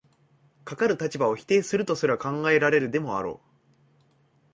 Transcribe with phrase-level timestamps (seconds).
[0.65, 3.33] かかる立場を否定するとすら考えられるでもあろ
[4.03, 4.09] う。